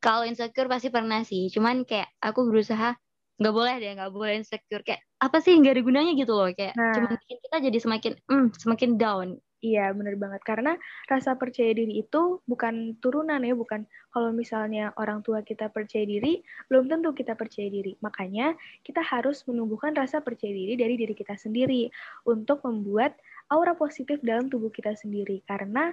Kalau 0.00 0.22
insecure 0.26 0.66
pasti 0.66 0.88
pernah 0.90 1.20
sih. 1.22 1.52
Cuman 1.52 1.84
kayak 1.86 2.10
aku 2.18 2.48
berusaha 2.48 2.96
nggak 3.36 3.52
boleh 3.52 3.74
deh 3.76 3.92
nggak 4.00 4.12
boleh 4.16 4.32
insecure 4.40 4.80
kayak 4.80 5.04
apa 5.20 5.44
sih 5.44 5.52
nggak 5.60 5.76
ada 5.76 5.82
gunanya 5.84 6.12
gitu 6.16 6.32
loh 6.32 6.48
kayak 6.56 6.72
nah. 6.72 6.92
cuma 6.96 7.06
bikin 7.12 7.36
kita 7.44 7.56
jadi 7.68 7.78
semakin 7.84 8.12
mm, 8.24 8.46
semakin 8.56 8.90
down 8.96 9.28
Iya, 9.66 9.90
bener 9.98 10.14
banget. 10.14 10.42
Karena 10.46 10.78
rasa 11.10 11.34
percaya 11.34 11.74
diri 11.74 11.98
itu 11.98 12.38
bukan 12.46 12.94
turunan 13.02 13.42
ya, 13.42 13.54
bukan 13.58 13.82
kalau 14.14 14.30
misalnya 14.30 14.94
orang 14.94 15.26
tua 15.26 15.42
kita 15.42 15.66
percaya 15.74 16.06
diri, 16.06 16.46
belum 16.70 16.86
tentu 16.86 17.10
kita 17.10 17.34
percaya 17.34 17.66
diri. 17.66 17.98
Makanya 17.98 18.54
kita 18.86 19.02
harus 19.02 19.42
menumbuhkan 19.50 19.90
rasa 19.98 20.22
percaya 20.22 20.54
diri 20.54 20.78
dari 20.78 20.94
diri 20.94 21.14
kita 21.18 21.34
sendiri 21.34 21.90
untuk 22.30 22.62
membuat 22.62 23.18
aura 23.50 23.74
positif 23.74 24.22
dalam 24.22 24.46
tubuh 24.46 24.70
kita 24.70 24.94
sendiri. 24.94 25.42
Karena 25.50 25.90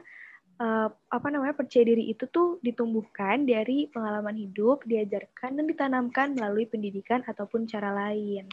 uh, 0.62 0.88
apa 1.10 1.28
namanya 1.34 1.58
percaya 1.58 1.82
diri 1.90 2.14
itu 2.14 2.30
tuh 2.30 2.62
ditumbuhkan 2.62 3.50
dari 3.50 3.90
pengalaman 3.90 4.38
hidup, 4.38 4.86
diajarkan 4.86 5.58
dan 5.58 5.66
ditanamkan 5.66 6.38
melalui 6.38 6.70
pendidikan 6.70 7.26
ataupun 7.26 7.66
cara 7.66 7.90
lain. 7.90 8.46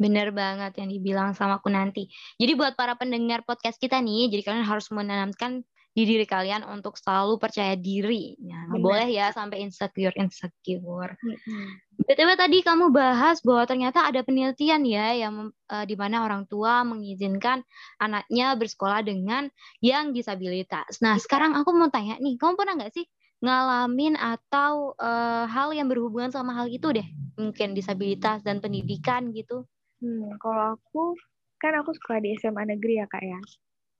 Bener 0.00 0.32
banget 0.32 0.80
yang 0.80 0.88
dibilang 0.88 1.36
sama 1.36 1.60
aku 1.60 1.68
nanti. 1.68 2.08
Jadi 2.40 2.56
buat 2.56 2.72
para 2.72 2.96
pendengar 2.96 3.44
podcast 3.44 3.76
kita 3.76 4.00
nih, 4.00 4.32
jadi 4.32 4.42
kalian 4.48 4.64
harus 4.64 4.88
menanamkan 4.88 5.60
di 5.90 6.06
diri 6.06 6.22
kalian 6.22 6.62
untuk 6.64 6.94
selalu 6.94 7.36
percaya 7.36 7.74
diri. 7.74 8.38
Ya, 8.38 8.70
boleh 8.70 9.10
ya 9.10 9.34
sampai 9.34 9.66
insecure 9.66 10.14
insecure. 10.14 11.18
Mm-hmm. 11.18 11.66
BTW 12.06 12.30
tadi 12.38 12.58
kamu 12.62 12.94
bahas 12.94 13.42
bahwa 13.42 13.66
ternyata 13.66 14.06
ada 14.06 14.22
penelitian 14.22 14.86
ya 14.86 15.12
yang 15.12 15.52
uh, 15.68 15.84
di 15.84 15.98
mana 15.98 16.24
orang 16.24 16.46
tua 16.46 16.86
mengizinkan 16.86 17.60
anaknya 18.00 18.54
bersekolah 18.56 19.02
dengan 19.04 19.50
yang 19.82 20.14
disabilitas. 20.14 21.02
Nah, 21.02 21.18
sekarang 21.18 21.58
aku 21.58 21.74
mau 21.74 21.90
tanya 21.90 22.16
nih, 22.22 22.38
kamu 22.38 22.54
pernah 22.56 22.74
nggak 22.80 22.94
sih 22.94 23.06
ngalamin 23.42 24.14
atau 24.16 24.94
uh, 24.96 25.44
hal 25.50 25.74
yang 25.74 25.90
berhubungan 25.90 26.30
sama 26.30 26.54
hal 26.54 26.70
itu 26.70 26.88
deh? 26.94 27.04
Mungkin 27.36 27.74
disabilitas 27.74 28.46
dan 28.46 28.62
pendidikan 28.62 29.34
gitu. 29.34 29.66
Hmm, 30.00 30.36
kalau 30.40 30.76
aku 30.80 31.14
kan 31.60 31.76
aku 31.76 31.92
sekolah 31.92 32.24
di 32.24 32.36
SMA 32.40 32.64
negeri 32.64 33.04
ya 33.04 33.06
kak 33.06 33.20
ya. 33.20 33.40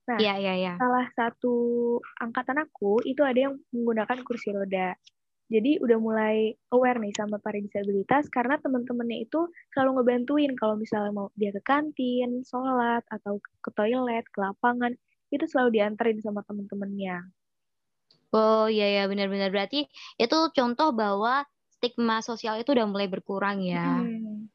Nah, 0.09 0.17
yeah, 0.17 0.37
yeah, 0.41 0.57
yeah. 0.57 0.75
salah 0.81 1.05
satu 1.13 1.53
angkatan 2.17 2.57
aku 2.57 3.05
itu 3.05 3.21
ada 3.21 3.49
yang 3.49 3.53
menggunakan 3.69 4.25
kursi 4.25 4.49
roda. 4.49 4.97
Jadi 5.51 5.83
udah 5.83 5.99
mulai 5.99 6.55
aware 6.71 6.97
nih 7.03 7.11
sama 7.11 7.35
para 7.37 7.59
disabilitas 7.59 8.31
karena 8.31 8.55
teman-temannya 8.63 9.27
itu 9.27 9.51
selalu 9.75 9.99
ngebantuin 9.99 10.55
kalau 10.55 10.79
misalnya 10.79 11.11
mau 11.11 11.27
dia 11.35 11.51
ke 11.51 11.59
kantin, 11.61 12.39
sholat, 12.47 13.03
atau 13.11 13.37
ke 13.43 13.69
toilet, 13.75 14.23
ke 14.31 14.39
lapangan, 14.39 14.95
itu 15.27 15.43
selalu 15.51 15.75
dianterin 15.75 16.23
sama 16.23 16.39
teman-temannya. 16.47 17.29
Oh 18.31 18.71
iya 18.71 19.03
ya 19.03 19.03
benar-benar 19.11 19.51
berarti 19.51 19.91
itu 20.15 20.37
contoh 20.55 20.95
bahwa 20.95 21.43
stigma 21.67 22.23
sosial 22.23 22.55
itu 22.63 22.71
udah 22.71 22.87
mulai 22.87 23.11
berkurang 23.11 23.59
ya. 23.59 23.99
Hmm. 23.99 24.47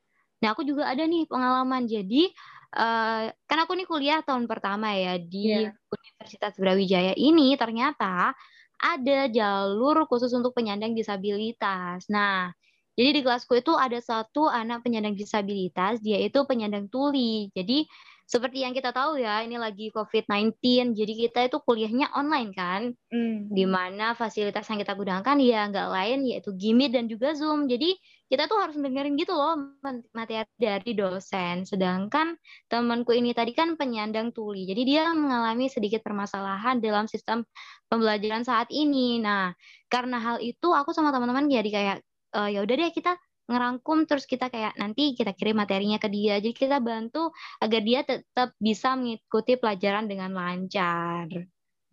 Nah, 0.44 0.52
aku 0.52 0.62
juga 0.66 0.88
ada 0.88 1.04
nih 1.04 1.24
pengalaman. 1.28 1.88
Jadi, 1.88 2.28
uh, 2.76 3.32
kan 3.48 3.58
aku 3.64 3.72
nih 3.78 3.86
kuliah 3.88 4.20
tahun 4.20 4.44
pertama 4.44 4.92
ya 4.92 5.16
di 5.16 5.64
yeah. 5.64 5.72
Universitas 5.72 6.54
Brawijaya 6.58 7.12
ini 7.16 7.56
ternyata 7.56 8.36
ada 8.76 9.18
jalur 9.32 10.04
khusus 10.04 10.32
untuk 10.36 10.52
penyandang 10.52 10.92
disabilitas. 10.92 12.04
Nah, 12.12 12.52
jadi 12.96 13.12
di 13.16 13.20
kelasku 13.24 13.60
itu 13.60 13.72
ada 13.76 14.00
satu 14.00 14.48
anak 14.48 14.84
penyandang 14.84 15.16
disabilitas, 15.16 16.00
dia 16.00 16.20
itu 16.20 16.44
penyandang 16.48 16.88
tuli. 16.88 17.52
Jadi 17.52 17.84
seperti 18.26 18.66
yang 18.66 18.74
kita 18.74 18.90
tahu 18.90 19.22
ya, 19.22 19.46
ini 19.46 19.54
lagi 19.54 19.94
COVID-19, 19.94 20.58
jadi 20.98 21.12
kita 21.14 21.40
itu 21.46 21.62
kuliahnya 21.62 22.10
online 22.10 22.50
kan, 22.50 22.90
mm. 23.06 23.54
di 23.54 23.62
mana 23.70 24.18
fasilitas 24.18 24.66
yang 24.66 24.82
kita 24.82 24.98
gunakan 24.98 25.38
ya 25.38 25.70
nggak 25.70 25.88
lain 25.94 26.18
yaitu 26.26 26.50
Gimit 26.58 26.90
dan 26.90 27.06
juga 27.06 27.38
Zoom. 27.38 27.70
Jadi 27.70 27.94
kita 28.26 28.50
tuh 28.50 28.58
harus 28.58 28.74
dengerin 28.74 29.14
gitu 29.14 29.30
loh 29.30 29.78
materi 30.10 30.42
dari 30.58 30.92
dosen. 30.98 31.62
Sedangkan 31.62 32.34
temanku 32.66 33.14
ini 33.14 33.30
tadi 33.30 33.54
kan 33.54 33.78
penyandang 33.78 34.34
tuli, 34.34 34.66
jadi 34.66 34.82
dia 34.82 35.02
mengalami 35.14 35.70
sedikit 35.70 36.02
permasalahan 36.02 36.82
dalam 36.82 37.06
sistem 37.06 37.46
pembelajaran 37.86 38.42
saat 38.42 38.66
ini. 38.74 39.22
Nah, 39.22 39.54
karena 39.86 40.18
hal 40.18 40.42
itu 40.42 40.74
aku 40.74 40.90
sama 40.90 41.14
teman-teman 41.14 41.46
jadi 41.46 41.70
kayak 41.70 41.96
e, 42.34 42.40
ya 42.58 42.66
udah 42.66 42.74
deh 42.74 42.90
kita 42.90 43.14
ngerangkum 43.46 44.04
terus 44.10 44.26
kita 44.26 44.50
kayak 44.50 44.74
nanti 44.78 45.14
kita 45.14 45.32
kirim 45.32 45.58
materinya 45.62 45.98
ke 46.02 46.10
dia. 46.10 46.38
Jadi 46.42 46.54
kita 46.54 46.82
bantu 46.82 47.30
agar 47.62 47.80
dia 47.82 48.00
tetap 48.02 48.54
bisa 48.58 48.98
mengikuti 48.98 49.54
pelajaran 49.58 50.10
dengan 50.10 50.34
lancar. 50.34 51.30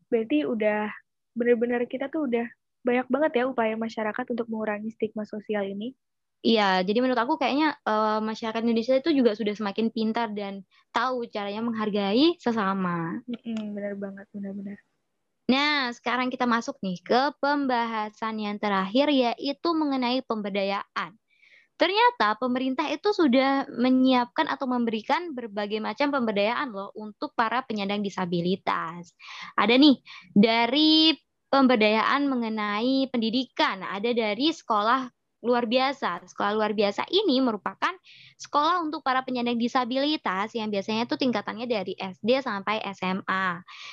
Berarti 0.10 0.45
udah 0.45 0.89
benar-benar 1.33 1.86
kita 1.89 2.10
tuh 2.10 2.29
udah 2.29 2.45
banyak 2.83 3.07
banget 3.07 3.31
ya 3.39 3.43
upaya 3.48 3.74
masyarakat 3.79 4.25
untuk 4.36 4.45
mengurangi 4.51 4.91
stigma 4.91 5.24
sosial 5.24 5.65
ini. 5.65 5.95
Iya, 6.43 6.83
jadi 6.83 7.00
menurut 7.00 7.15
aku 7.24 7.39
kayaknya 7.39 7.79
uh, 7.88 8.19
masyarakat 8.19 8.60
Indonesia 8.67 9.00
itu 9.00 9.15
juga 9.15 9.31
sudah 9.31 9.55
semakin 9.55 9.88
pintar 9.95 10.27
dan 10.36 10.67
tahu 10.91 11.24
caranya 11.31 11.63
menghargai 11.63 12.36
sesama. 12.36 13.24
Mm-mm, 13.24 13.72
benar 13.72 13.95
banget, 13.95 14.27
benar-benar. 14.36 14.75
Nah, 15.48 15.95
sekarang 15.95 16.27
kita 16.27 16.43
masuk 16.43 16.75
nih 16.83 17.00
ke 17.00 17.31
pembahasan 17.39 18.43
yang 18.43 18.60
terakhir 18.60 19.07
yaitu 19.07 19.69
mengenai 19.72 20.19
pemberdayaan. 20.27 21.15
Ternyata 21.84 22.40
pemerintah 22.40 22.88
itu 22.88 23.12
sudah 23.12 23.68
menyiapkan 23.68 24.48
atau 24.48 24.72
memberikan 24.72 25.36
berbagai 25.36 25.84
macam 25.84 26.16
pemberdayaan 26.16 26.72
loh 26.72 26.96
untuk 26.96 27.36
para 27.36 27.60
penyandang 27.68 28.00
disabilitas. 28.00 29.12
Ada 29.60 29.75
nih 29.75 30.00
dari 30.32 31.12
pemberdayaan 31.52 32.32
mengenai 32.32 33.12
pendidikan, 33.12 33.84
ada 33.84 34.16
dari 34.16 34.56
sekolah 34.56 35.12
luar 35.44 35.68
biasa. 35.68 36.24
Sekolah 36.24 36.56
luar 36.56 36.72
biasa 36.72 37.04
ini 37.12 37.44
merupakan 37.44 37.92
sekolah 38.40 38.80
untuk 38.80 39.04
para 39.04 39.22
penyandang 39.28 39.60
disabilitas 39.60 40.56
yang 40.56 40.72
biasanya 40.72 41.06
itu 41.06 41.20
tingkatannya 41.20 41.68
dari 41.68 41.94
SD 42.00 42.40
sampai 42.40 42.80
SMA. 42.96 43.46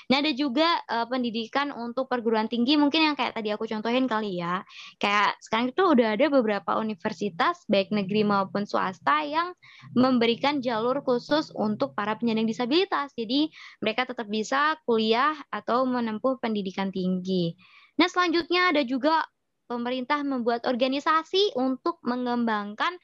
Nah, 0.09 0.16
ada 0.16 0.30
juga 0.30 0.78
uh, 0.87 1.11
pendidikan 1.11 1.75
untuk 1.75 2.07
perguruan 2.07 2.47
tinggi 2.47 2.78
mungkin 2.78 3.12
yang 3.12 3.16
kayak 3.19 3.35
tadi 3.35 3.50
aku 3.50 3.66
contohin 3.66 4.07
kali 4.07 4.38
ya. 4.38 4.62
Kayak 5.02 5.37
sekarang 5.42 5.75
itu 5.75 5.83
udah 5.83 6.14
ada 6.14 6.26
beberapa 6.30 6.78
universitas 6.78 7.66
baik 7.66 7.90
negeri 7.90 8.23
maupun 8.23 8.64
swasta 8.64 9.26
yang 9.26 9.52
memberikan 9.99 10.62
jalur 10.62 11.02
khusus 11.02 11.50
untuk 11.52 11.99
para 11.99 12.14
penyandang 12.14 12.47
disabilitas. 12.47 13.11
Jadi, 13.19 13.50
mereka 13.83 14.07
tetap 14.07 14.30
bisa 14.30 14.78
kuliah 14.87 15.35
atau 15.50 15.83
menempuh 15.83 16.38
pendidikan 16.38 16.95
tinggi. 16.95 17.59
Nah, 17.99 18.09
selanjutnya 18.09 18.73
ada 18.73 18.80
juga 18.87 19.26
pemerintah 19.70 20.26
membuat 20.26 20.66
organisasi 20.66 21.54
untuk 21.54 22.02
mengembangkan 22.02 22.98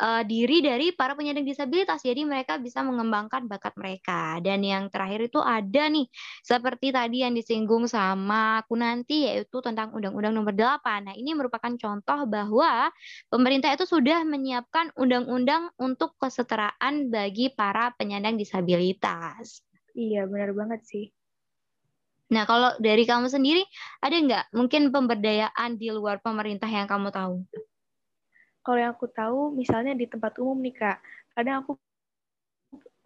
uh, 0.00 0.22
diri 0.24 0.64
dari 0.64 0.92
para 0.92 1.16
penyandang 1.16 1.48
disabilitas. 1.48 2.04
Jadi 2.04 2.28
mereka 2.28 2.60
bisa 2.60 2.84
mengembangkan 2.84 3.48
bakat 3.48 3.76
mereka. 3.76 4.40
Dan 4.44 4.60
yang 4.60 4.92
terakhir 4.92 5.32
itu 5.32 5.40
ada 5.40 5.88
nih, 5.88 6.04
seperti 6.44 6.92
tadi 6.92 7.24
yang 7.24 7.32
disinggung 7.32 7.88
sama 7.88 8.64
aku 8.64 8.76
nanti, 8.76 9.28
yaitu 9.28 9.60
tentang 9.64 9.96
Undang-Undang 9.96 10.34
Nomor 10.36 10.52
8. 10.56 11.08
Nah, 11.08 11.14
ini 11.16 11.36
merupakan 11.36 11.72
contoh 11.76 12.28
bahwa 12.28 12.92
pemerintah 13.32 13.72
itu 13.72 13.88
sudah 13.88 14.24
menyiapkan 14.28 14.92
undang-undang 14.96 15.72
untuk 15.80 16.16
kesetaraan 16.20 17.12
bagi 17.12 17.52
para 17.52 17.92
penyandang 17.96 18.36
disabilitas. 18.36 19.64
Iya, 19.96 20.24
benar 20.30 20.54
banget 20.56 20.80
sih. 20.86 21.10
Nah, 22.30 22.46
kalau 22.46 22.70
dari 22.78 23.02
kamu 23.02 23.26
sendiri, 23.26 23.66
ada 23.98 24.14
nggak 24.14 24.44
mungkin 24.54 24.94
pemberdayaan 24.94 25.74
di 25.74 25.90
luar 25.90 26.22
pemerintah 26.22 26.70
yang 26.70 26.86
kamu 26.86 27.10
tahu? 27.10 27.42
Kalau 28.62 28.78
yang 28.78 28.94
aku 28.94 29.10
tahu, 29.10 29.50
misalnya 29.50 29.98
di 29.98 30.06
tempat 30.06 30.38
umum 30.38 30.62
nih, 30.62 30.74
Kak. 30.78 30.98
Kadang 31.34 31.66
aku 31.66 31.74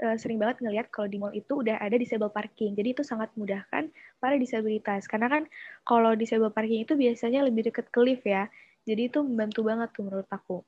uh, 0.05 0.17
sering 0.21 0.37
banget 0.37 0.61
ngelihat 0.61 0.93
kalau 0.93 1.09
di 1.09 1.17
mall 1.17 1.33
itu 1.33 1.65
udah 1.65 1.81
ada 1.81 1.97
disable 1.97 2.29
parking. 2.29 2.77
Jadi 2.77 2.93
itu 2.93 3.03
sangat 3.07 3.33
memudahkan 3.33 3.89
para 4.21 4.37
disabilitas. 4.37 5.09
Karena 5.09 5.33
kan 5.33 5.43
kalau 5.89 6.13
disable 6.13 6.53
parking 6.53 6.85
itu 6.85 6.93
biasanya 6.93 7.47
lebih 7.49 7.73
dekat 7.73 7.89
ke 7.89 8.01
lift 8.05 8.29
ya. 8.29 8.53
Jadi 8.85 9.09
itu 9.09 9.25
membantu 9.25 9.65
banget 9.65 9.89
tuh 9.97 10.05
menurut 10.05 10.29
aku. 10.29 10.61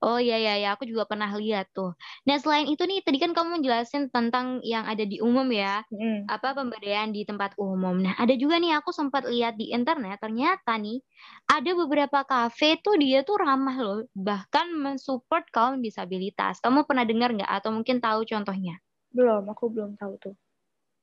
Oh 0.00 0.16
iya 0.16 0.36
iya 0.40 0.54
ya, 0.64 0.68
aku 0.76 0.88
juga 0.88 1.04
pernah 1.04 1.28
lihat 1.36 1.76
tuh. 1.76 1.92
Nah 2.24 2.36
selain 2.40 2.64
itu 2.72 2.82
nih, 2.88 3.04
tadi 3.04 3.20
kan 3.20 3.36
kamu 3.36 3.60
jelasin 3.60 4.08
tentang 4.08 4.64
yang 4.64 4.88
ada 4.88 5.04
di 5.04 5.20
umum 5.20 5.44
ya, 5.52 5.84
mm. 5.92 6.24
apa 6.24 6.56
pemberdayaan 6.56 7.12
di 7.12 7.28
tempat 7.28 7.52
umum. 7.60 8.00
Nah 8.00 8.16
ada 8.16 8.32
juga 8.32 8.56
nih 8.56 8.80
aku 8.80 8.96
sempat 8.96 9.28
lihat 9.28 9.60
di 9.60 9.68
internet, 9.76 10.16
ternyata 10.24 10.80
nih 10.80 11.04
ada 11.52 11.70
beberapa 11.76 12.24
kafe 12.24 12.80
tuh 12.80 12.96
dia 12.96 13.20
tuh 13.28 13.36
ramah 13.44 13.76
loh, 13.76 14.00
bahkan 14.16 14.72
mensupport 14.72 15.44
kaum 15.52 15.84
disabilitas. 15.84 16.64
Kamu 16.64 16.88
pernah 16.88 17.04
dengar 17.04 17.36
nggak 17.36 17.50
atau 17.60 17.68
mungkin 17.76 18.00
tahu 18.00 18.24
contohnya? 18.24 18.80
Belum, 19.12 19.44
aku 19.52 19.68
belum 19.68 20.00
tahu 20.00 20.16
tuh. 20.16 20.34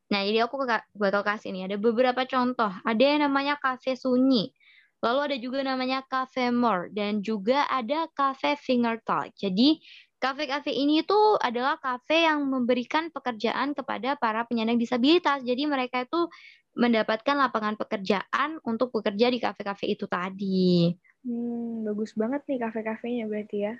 Nah 0.08 0.24
jadi 0.24 0.48
aku 0.48 0.56
bakal 0.96 1.22
kasih 1.22 1.52
nih, 1.52 1.70
ada 1.70 1.78
beberapa 1.78 2.24
contoh. 2.24 2.72
Ada 2.88 3.04
yang 3.04 3.20
namanya 3.28 3.60
kafe 3.60 3.94
sunyi. 4.00 4.56
Lalu 4.98 5.20
ada 5.30 5.38
juga 5.38 5.60
namanya 5.62 6.02
Cafe 6.10 6.50
More 6.50 6.90
dan 6.90 7.22
juga 7.22 7.70
ada 7.70 8.10
Cafe 8.18 8.58
Finger 8.58 8.98
Talk. 9.06 9.34
Jadi 9.38 9.78
kafe-kafe 10.18 10.74
ini 10.74 11.06
tuh 11.06 11.38
adalah 11.38 11.78
kafe 11.78 12.26
yang 12.26 12.50
memberikan 12.50 13.14
pekerjaan 13.14 13.78
kepada 13.78 14.18
para 14.18 14.42
penyandang 14.50 14.82
disabilitas. 14.82 15.46
Jadi 15.46 15.70
mereka 15.70 16.02
itu 16.06 16.26
mendapatkan 16.78 17.38
lapangan 17.38 17.78
pekerjaan 17.78 18.62
untuk 18.66 18.94
bekerja 18.94 19.30
di 19.30 19.38
kafe-kafe 19.42 19.94
itu 19.94 20.06
tadi. 20.10 20.94
Hmm, 21.26 21.86
bagus 21.86 22.14
banget 22.18 22.46
nih 22.50 22.58
kafe-kafenya 22.62 23.26
berarti 23.30 23.58
ya. 23.70 23.74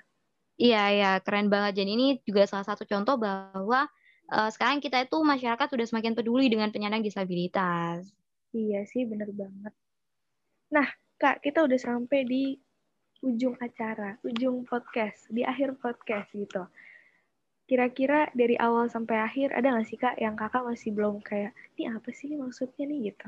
Iya, 0.58 0.82
iya, 0.90 1.10
keren 1.22 1.46
banget. 1.46 1.82
Jadi 1.82 1.90
ini 1.94 2.06
juga 2.26 2.46
salah 2.50 2.66
satu 2.66 2.82
contoh 2.82 3.14
bahwa 3.14 3.86
uh, 4.34 4.50
sekarang 4.50 4.82
kita 4.82 5.06
itu 5.06 5.14
masyarakat 5.22 5.66
sudah 5.70 5.86
semakin 5.86 6.18
peduli 6.18 6.50
dengan 6.50 6.74
penyandang 6.74 7.06
disabilitas. 7.06 8.10
Iya 8.50 8.82
sih, 8.90 9.06
bener 9.06 9.30
banget. 9.30 9.72
Nah, 10.74 10.88
Kak, 11.18 11.42
kita 11.42 11.66
udah 11.66 11.80
sampai 11.82 12.22
di 12.22 12.54
ujung 13.26 13.58
acara, 13.58 14.14
ujung 14.22 14.62
podcast, 14.62 15.26
di 15.34 15.42
akhir 15.42 15.74
podcast 15.82 16.30
gitu. 16.30 16.62
Kira-kira 17.66 18.30
dari 18.38 18.54
awal 18.54 18.86
sampai 18.86 19.26
akhir 19.26 19.50
ada 19.50 19.74
nggak 19.74 19.86
sih 19.90 19.98
Kak 19.98 20.14
yang 20.22 20.38
Kakak 20.38 20.62
masih 20.62 20.94
belum 20.94 21.18
kayak, 21.26 21.50
ini 21.74 21.90
apa 21.90 22.14
sih 22.14 22.38
maksudnya 22.38 22.86
nih 22.86 23.10
gitu? 23.10 23.26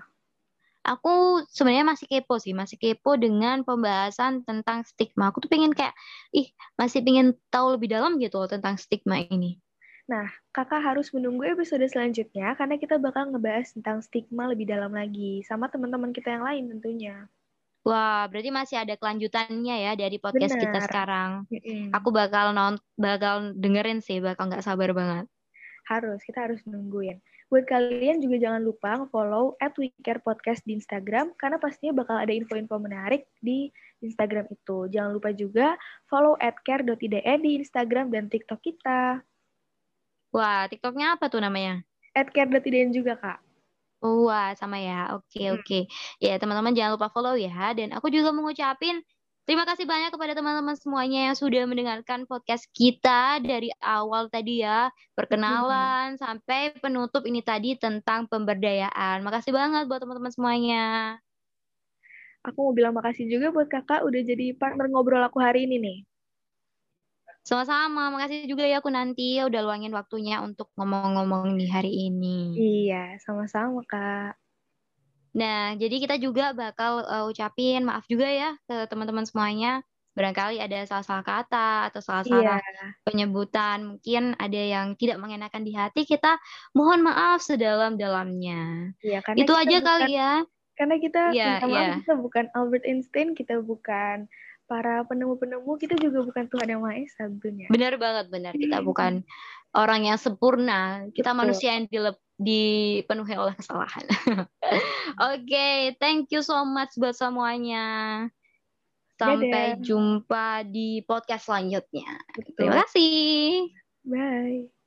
Aku 0.87 1.43
sebenarnya 1.51 1.83
masih 1.83 2.07
kepo 2.07 2.39
sih, 2.39 2.55
masih 2.55 2.79
kepo 2.79 3.19
dengan 3.19 3.67
pembahasan 3.67 4.47
tentang 4.47 4.87
stigma. 4.87 5.35
Aku 5.35 5.43
tuh 5.43 5.51
pengen 5.51 5.75
kayak, 5.75 5.99
ih 6.31 6.47
masih 6.79 7.03
pengen 7.03 7.35
tahu 7.51 7.75
lebih 7.75 7.91
dalam 7.91 8.23
gitu 8.23 8.39
tentang 8.47 8.79
stigma 8.79 9.19
ini. 9.19 9.59
Nah, 10.07 10.31
kakak 10.55 10.79
harus 10.79 11.11
menunggu 11.11 11.43
episode 11.43 11.83
selanjutnya 11.91 12.55
karena 12.55 12.79
kita 12.79 13.03
bakal 13.03 13.35
ngebahas 13.35 13.75
tentang 13.75 13.99
stigma 13.99 14.47
lebih 14.47 14.71
dalam 14.71 14.95
lagi 14.95 15.43
sama 15.43 15.67
teman-teman 15.67 16.15
kita 16.15 16.39
yang 16.39 16.47
lain 16.47 16.71
tentunya. 16.79 17.27
Wah, 17.81 18.29
berarti 18.29 18.53
masih 18.53 18.77
ada 18.77 18.93
kelanjutannya 18.93 19.77
ya 19.89 19.93
dari 19.97 20.21
podcast 20.21 20.53
Bener. 20.53 20.65
kita 20.69 20.79
sekarang. 20.85 21.49
Mm-hmm. 21.49 21.97
Aku 21.97 22.13
bakal 22.13 22.53
non 22.53 22.77
bakal 23.01 23.57
dengerin 23.57 24.05
sih, 24.05 24.21
bakal 24.21 24.53
nggak 24.53 24.65
sabar 24.65 24.93
banget. 24.93 25.25
Harus, 25.89 26.21
kita 26.23 26.45
harus 26.45 26.61
nungguin. 26.69 27.19
Buat 27.51 27.67
kalian 27.67 28.23
juga 28.23 28.39
jangan 28.39 28.63
lupa 28.63 29.11
follow 29.11 29.59
at 29.59 29.75
Podcast 30.23 30.63
di 30.63 30.79
Instagram, 30.79 31.35
karena 31.35 31.59
pastinya 31.59 31.99
bakal 31.99 32.15
ada 32.15 32.31
info-info 32.31 32.79
menarik 32.79 33.27
di 33.43 33.75
Instagram 33.99 34.47
itu. 34.55 34.87
Jangan 34.87 35.11
lupa 35.11 35.35
juga 35.35 35.75
follow 36.07 36.39
at 36.39 36.55
care.ide 36.63 37.27
di 37.43 37.51
Instagram 37.59 38.15
dan 38.15 38.31
TikTok 38.31 38.61
kita. 38.63 39.27
Wah, 40.31 40.71
TikToknya 40.71 41.19
apa 41.19 41.27
tuh 41.27 41.43
namanya? 41.43 41.83
At 42.15 42.31
care.ide 42.31 42.95
juga, 42.95 43.19
Kak. 43.19 43.50
Wah, 44.01 44.57
sama 44.57 44.81
ya. 44.81 45.13
Oke, 45.13 45.45
hmm. 45.45 45.61
oke. 45.61 45.79
Ya, 46.25 46.41
teman-teman 46.41 46.73
jangan 46.73 46.97
lupa 46.97 47.13
follow 47.13 47.37
ya. 47.37 47.77
Dan 47.77 47.93
aku 47.93 48.09
juga 48.09 48.33
mengucapin 48.33 49.05
terima 49.45 49.69
kasih 49.69 49.85
banyak 49.85 50.09
kepada 50.15 50.33
teman-teman 50.33 50.77
semuanya 50.79 51.33
yang 51.33 51.37
sudah 51.37 51.69
mendengarkan 51.69 52.25
podcast 52.25 52.65
kita 52.73 53.45
dari 53.45 53.69
awal 53.85 54.33
tadi 54.33 54.65
ya. 54.65 54.89
Perkenalan 55.13 56.17
hmm. 56.17 56.21
sampai 56.21 56.73
penutup 56.81 57.29
ini 57.29 57.45
tadi 57.45 57.77
tentang 57.77 58.25
pemberdayaan. 58.25 59.21
Makasih 59.21 59.53
banget 59.53 59.85
buat 59.85 60.01
teman-teman 60.01 60.33
semuanya. 60.33 60.85
Aku 62.41 62.73
mau 62.73 62.73
bilang 62.73 62.97
makasih 62.97 63.29
juga 63.29 63.53
buat 63.53 63.69
kakak 63.69 64.01
udah 64.01 64.21
jadi 64.25 64.57
partner 64.57 64.89
ngobrol 64.89 65.21
aku 65.21 65.45
hari 65.45 65.69
ini 65.69 65.77
nih. 65.77 65.99
Sama-sama, 67.51 68.15
makasih 68.15 68.47
juga 68.47 68.63
ya 68.63 68.79
aku 68.79 68.95
nanti 68.95 69.43
udah 69.43 69.59
luangin 69.67 69.91
waktunya 69.91 70.39
untuk 70.39 70.71
ngomong-ngomong 70.79 71.59
di 71.59 71.67
hari 71.67 71.91
ini. 72.07 72.55
Iya, 72.55 73.19
sama-sama 73.19 73.83
Kak. 73.91 74.39
Nah, 75.35 75.75
jadi 75.75 75.99
kita 75.99 76.15
juga 76.23 76.55
bakal 76.55 77.03
uh, 77.03 77.27
ucapin 77.27 77.83
maaf 77.83 78.07
juga 78.07 78.31
ya 78.31 78.55
ke 78.71 78.87
teman-teman 78.87 79.27
semuanya. 79.27 79.83
Barangkali 80.15 80.63
ada 80.63 80.79
salah-salah 80.87 81.27
kata 81.27 81.91
atau 81.91 81.99
salah-salah 81.99 82.63
yeah. 82.63 82.95
penyebutan, 83.03 83.83
mungkin 83.83 84.39
ada 84.39 84.63
yang 84.63 84.95
tidak 84.95 85.19
mengenakan 85.19 85.67
di 85.67 85.75
hati, 85.75 86.07
kita 86.07 86.39
mohon 86.71 87.03
maaf 87.03 87.43
sedalam-dalamnya. 87.43 88.95
Iya, 89.03 89.27
karena 89.27 89.39
Itu 89.43 89.59
aja 89.59 89.77
bukan, 89.83 89.87
kali 89.91 90.13
ya. 90.15 90.33
Karena 90.79 90.97
kita, 91.03 91.23
yeah, 91.35 91.59
minta 91.59 91.67
yeah. 91.67 91.95
kita 91.99 92.15
bukan 92.15 92.45
Albert 92.55 92.87
Einstein, 92.87 93.35
kita 93.35 93.59
bukan 93.59 94.31
para 94.71 95.03
penemu-penemu 95.03 95.67
kita 95.83 95.99
juga 95.99 96.23
bukan 96.23 96.47
Tuhan 96.47 96.69
yang 96.71 96.81
Maha 96.87 97.03
Esa 97.03 97.27
tentunya. 97.27 97.67
Benar 97.67 97.99
banget, 97.99 98.31
benar. 98.31 98.55
Kita 98.55 98.79
hmm. 98.79 98.87
bukan 98.87 99.13
orang 99.75 100.07
yang 100.07 100.15
sempurna. 100.15 101.11
Kita 101.11 101.35
Betul. 101.35 101.41
manusia 101.43 101.71
yang 101.75 101.91
dilep, 101.91 102.17
dipenuhi 102.39 103.35
oleh 103.35 103.59
kesalahan. 103.59 104.07
Oke, 104.31 104.47
okay, 105.19 105.99
thank 105.99 106.31
you 106.31 106.47
so 106.47 106.63
much 106.63 106.95
buat 106.95 107.19
semuanya. 107.19 108.31
Sampai 109.19 109.75
Dadah. 109.75 109.83
jumpa 109.83 110.47
di 110.71 111.03
podcast 111.03 111.51
selanjutnya. 111.51 112.15
Betul. 112.31 112.55
Terima 112.55 112.87
kasih. 112.87 113.75
Bye. 114.07 114.80